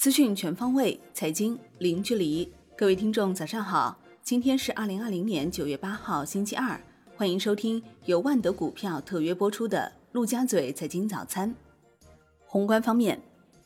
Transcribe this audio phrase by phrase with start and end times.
[0.00, 2.50] 资讯全方位，财经零距离。
[2.74, 3.98] 各位听众，早上好！
[4.22, 6.80] 今天是二零二零年九月八号，星期二。
[7.18, 11.50] 欢迎收听由万德股票特约播出的《陆家嘴财经早餐》。
[12.46, 13.20] 宏观方面，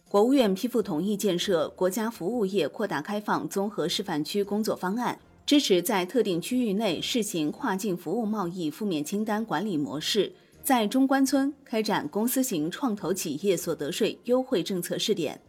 [0.09, 10.33] 国务院批复同意建设国家服务业扩大开放综合示范区工作方案，支持在特定区域内试行跨境服务贸易负面清单管理模式，
[10.65, 15.41] 在中关村开展公司型创投企业所得税优惠政策试点。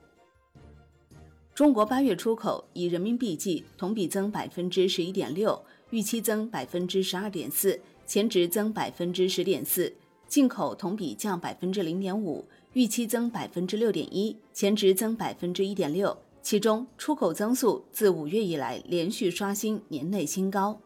[1.56, 5.58] 中国八月出口以人民币计同比增百分之十一点六，
[5.90, 9.90] 预期增百分之十二点四，前值增百分之十点四；
[10.28, 16.18] 进口同比降百分之零点五，预期增百分之六点一，前值增百分之一点六。
[16.42, 20.78] 其中，出口增速自五月以来连续刷新年内新高。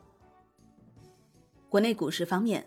[1.67, 2.63] 国内股市方面，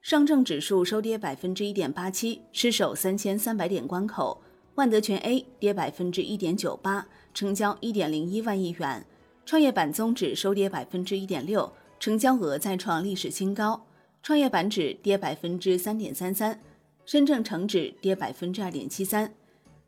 [0.00, 4.40] 上证指数收跌百分之一点八七，失守三千三百点关口。
[4.74, 9.02] 万德全 A 跌百分之一点九八，成交一点零一万亿元；
[9.44, 11.70] 创业板综指收跌百分之一点六，
[12.00, 13.84] 成交额再创历史新高；
[14.22, 16.58] 创业板指跌百分之三点三三，
[17.04, 19.34] 深证成指跌百分之二点七三。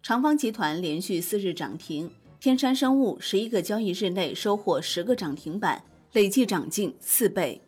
[0.03, 7.63] 长方集团连续四日涨停，天山生物十一个交易日内收获十个涨停板，累计涨近四倍。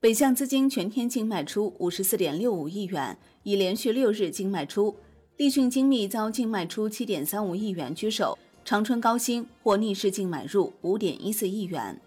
[0.00, 4.96] 北向资金全天净卖出五十四点六五亿元，已连续六日净卖出。
[5.36, 12.00] 立讯精密遭净卖出七点三五亿元居首，长春高新或逆势净买入五点一四亿元。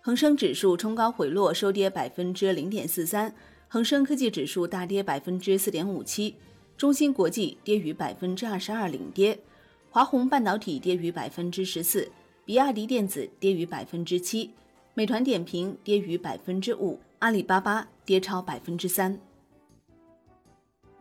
[0.00, 3.32] 恒生指数冲高回落，收跌百分之零点四三。
[3.68, 6.34] 恒生科技指数大跌百分之四点五七，
[6.76, 9.38] 中芯国际跌逾百分之二十二领跌，
[9.88, 12.10] 华虹半导体跌逾百分之十四，
[12.44, 14.50] 比亚迪电子跌逾百分之七，
[14.94, 19.16] 美团点评跌逾百分之五，阿里巴巴跌超百分之三。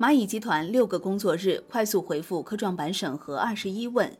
[0.02, 4.12] 蚂蚁集团六个工作日快速回复科创板审核二十一问，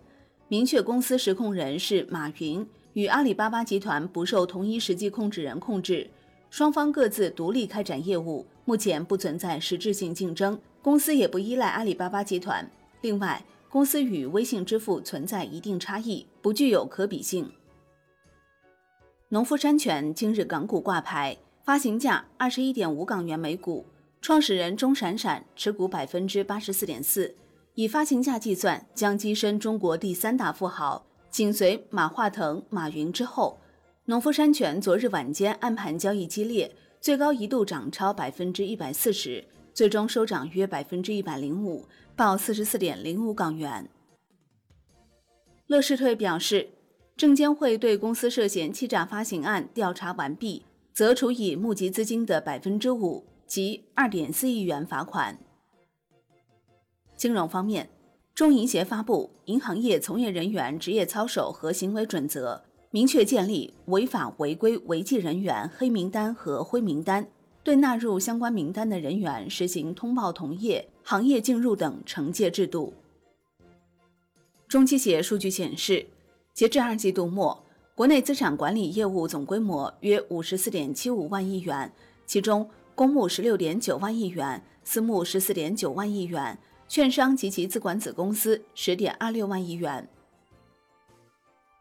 [0.48, 6.08] 明确公司实控人是马云，与阿里巴巴集团不受同一实际控制人控制，
[6.52, 12.70] 双方各自独立开展业务，目前不存在实质性竞争，公司也不依赖阿里巴巴集团。
[13.02, 17.52] 另外，公司与微信支付存在一定差异，不具有可比性。
[19.30, 23.84] 农夫山泉今日港股挂牌，发行价二十一点五港元每股。
[24.22, 27.36] 创始人钟闪闪持股百分之八十四点四，
[27.74, 33.60] 以发行价计算，将跻身中国第三大富豪，紧随马化腾、马云之后。
[34.06, 39.44] 农夫山泉昨日晚间暗盘交易激烈，最高一度涨超百分之一百四十，
[39.74, 43.90] 最终收涨约百分之一百零五，报四十四点零五港元。
[45.66, 46.70] 乐视退表示，
[47.18, 53.26] 证监会对公司涉嫌欺诈发行案调查完毕，则处以募集资金的百分之五。
[53.52, 55.38] 及二点四亿元罚款。
[57.18, 57.90] 金融方面，
[58.34, 67.28] 中银协发布《银行业从业人员职业操守和行为准则》，明确建立违法违规违纪人员黑名单和灰名单，
[67.62, 72.94] 对纳入相关名单的人员实行通报同业、行业进入等惩戒制度。
[74.70, 76.08] 中期协数据显示，
[76.54, 77.62] 截至二季度末，
[77.96, 81.92] 国内资产管理业务总规模约五十四点七五万亿元，
[82.26, 82.66] 其中。
[82.96, 86.58] 公募十六点九万亿元，私募十四点九万亿元，
[86.88, 90.08] 券商及其资管子公司十点二六万亿元。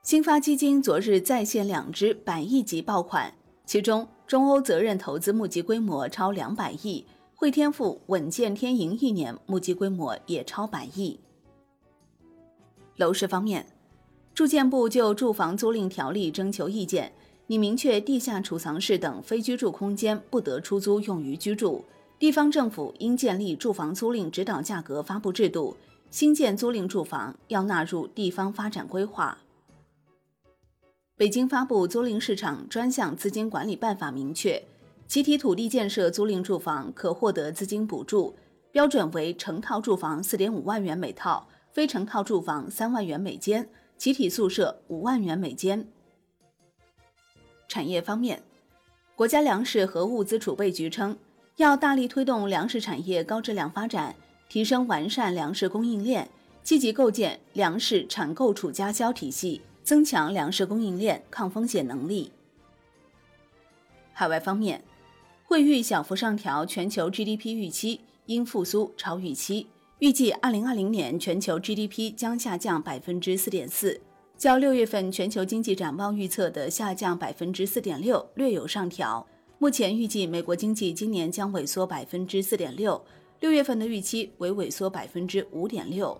[0.03, 3.35] 新发基金昨日再现两支百亿级爆款，
[3.67, 7.05] 其中中欧责任投资募集规模超两百亿，
[7.35, 11.21] 汇添富稳健天盈一年募集规模也超百亿。
[12.97, 13.67] 楼市方面，
[14.33, 17.13] 住建部就住房租赁条例征求意见。
[17.51, 21.85] 拟明确地下储藏室等非居住空间不得出租用于居住。
[22.17, 25.77] 地方政府应建立住房租赁指导价格发布制度，
[26.13, 29.37] 新建租赁住房要纳入地方发展规划。
[31.17, 34.63] 北京发布租赁市场专项资金管理办法，明确
[35.09, 38.37] 集体土地建设租赁住房可获得资金补助，
[38.71, 45.89] 标准为成套住房四点五万元每套，非成套住房三万元每间，集体宿舍五万元每间。
[47.71, 48.43] 产业方面，
[49.15, 51.17] 国家粮食和物资储备局称，
[51.55, 54.17] 要大力推动粮食产业高质量发展，
[54.49, 56.29] 提升完善粮食供应链，
[56.65, 62.33] 积极构建粮食产购储加销体系，增强粮食供应链抗风险能力。
[64.13, 64.83] 海外方面，
[65.45, 69.69] 惠誉小幅上调全球 GDP 预期，因复苏超预期，
[70.01, 74.01] 预计2020年全球 GDP 将下降百分之四点四。
[74.41, 79.27] 较六月份全球经济展望预测的下降百分之四点六略有上调。
[79.59, 83.05] 目前预计美国经济今年将萎缩百分之四点六，
[83.41, 86.19] 六月份的预期为萎缩百分之五点六。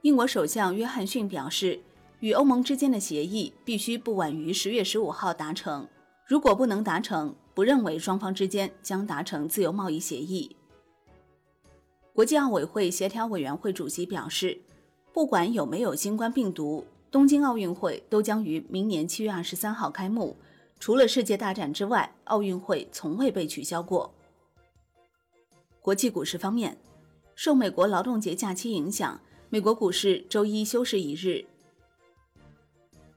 [0.00, 1.78] 英国首相约翰逊表示，
[2.18, 5.86] 与欧盟之间的协议必须不晚于十月十五号达成。
[6.26, 10.56] 如果不能达成，不认为双方之间将达成自由贸易协议。
[12.12, 14.58] 国际奥委会协调委员会主席表示，
[15.12, 20.36] 不管有没有新冠病毒，东京奥运会都将于明年七月二十三号开幕。
[20.80, 24.12] 除了世界大战之外，奥运会从未被取消过。
[25.80, 26.78] 国际股市方面，
[27.34, 29.20] 受美国劳动节假期影响。
[29.50, 31.44] 美国股市周一休市一日，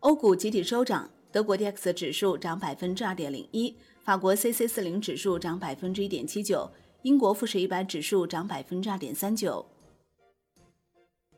[0.01, 6.69] 欧股集体收涨，德国 D X 指数涨百分之二点零一，法国 C C 四零指数涨百分之一点七九，
[7.03, 9.65] 英国富时一百指数涨百分之二点三九。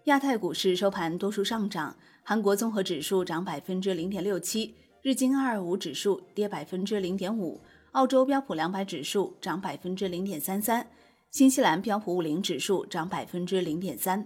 [0.07, 1.93] 亚太股市收盘多数上涨，
[2.23, 7.59] 韩国综合指数涨百分之零点六七，日经二二五指数跌百分之零点五，
[7.91, 10.87] 澳洲标普两百指数涨百分之零点三三，
[11.29, 14.25] 新西兰标普五零指数涨百分之零点三。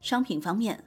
[0.00, 0.84] 商品方面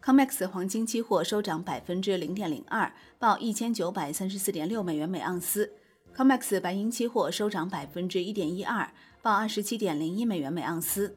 [0.00, 5.68] ，COMEX 黄金期货收涨百分之零点零二，报一千九百三十四点六美元每盎司
[6.14, 8.88] ；COMEX 白银期货收涨百分之一点一二，
[9.20, 11.16] 报二十七点零一美元每盎司。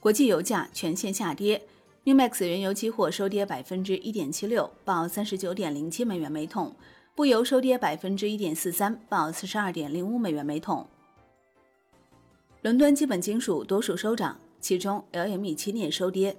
[0.00, 1.62] 国际油价全线下跌
[2.04, 6.72] ，NEWMAX 原油期货收跌百分之一点七六，报三十九点零七美元每桶；
[7.14, 10.86] 布油收跌百分之一点四三，报四十二点零五美元每桶。
[12.62, 14.38] 伦敦基本金属多数收涨。
[14.60, 16.36] 其中，LME 期镍收跌。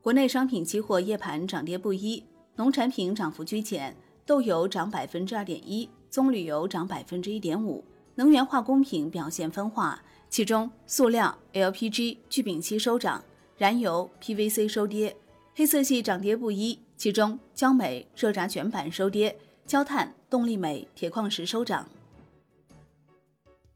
[0.00, 2.22] 国内商品期货夜盘涨跌不一，
[2.54, 7.84] 农产品涨幅居前，豆油涨百分之二点一，棕榈油涨百分之一点五，
[8.14, 10.00] 能源化工品表现分化，
[10.36, 13.24] 其中塑料、LPG、聚丙烯收涨，
[13.56, 15.16] 燃油、PVC 收跌。
[15.54, 19.34] 黑色系涨跌不一，其中焦煤、热轧卷板收跌，
[19.64, 21.88] 焦炭、动力煤、铁矿石收涨。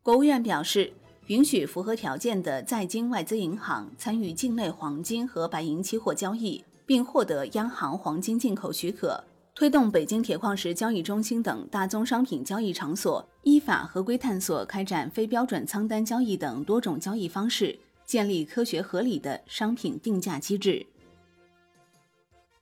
[0.03, 0.93] 国务院表示。
[1.29, 9.25] 允许符合条件的在京外资银行参与境内黄金和白银期货交易，并获得央行黄金进口许可，
[9.61, 20.87] 推动北京铁矿石交易中心等大宗商品交易场所依法合规探索开展非标准仓单交易等多种交易方式，建立科学合理的商品定价机制。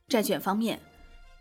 [0.09, 0.77] 债券方面，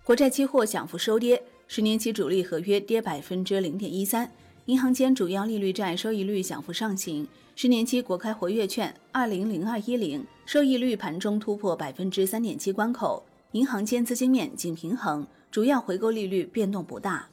[0.05, 4.31] 国债期货小幅收跌，十年期主力合约跌百分之零点一三。
[4.67, 7.27] 银行间主要利率债收益率小幅上行，
[7.57, 17.29] 十年期国开活跃券二零零二一零收益率盘中突破百分之三点七关口，银行间资金面仅平衡，主要回购利率变动不大。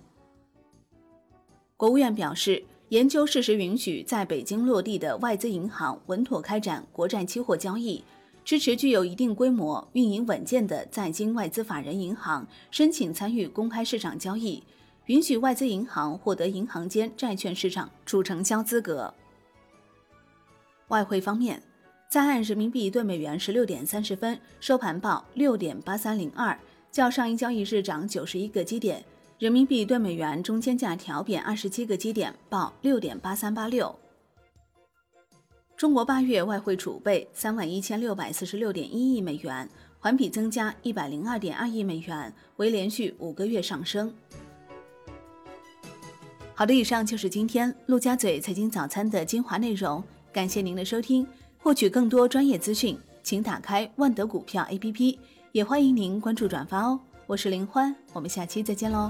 [1.78, 8.04] 国务院表示，研究适时允许在北京落地的外资银行稳妥开展国债期货交易，
[8.44, 14.64] 支持具有一定规模、运营稳健的在京外资法人银行申请参与公开市场交易。
[15.08, 19.14] 允许外资银行获得银行间债券市场主承销资格。
[20.88, 21.62] 外汇方面，
[22.10, 26.58] 在岸人民币对美元十六点三十分收盘报六点八三零二，
[26.96, 29.04] 较上一交易日涨九十一个基点。
[29.38, 33.94] 人民币对美元中间价调贬二十七个基点，报六点八三八六。
[35.76, 39.70] 中国八月外汇储备三万一千六百四十六点一亿美元，
[40.00, 44.10] 环比增加一百零二点二亿美元，为连续五个月上升。
[46.54, 51.28] 好的，以上就是今天陆家嘴财经早餐的精华内容，感谢您的收听。
[51.58, 55.18] 获取更多专业资讯，请打开万德股票 APP，
[55.56, 57.00] 也欢迎您关注转发哦。
[57.28, 59.10] 我是林欢，我们下期再见喽。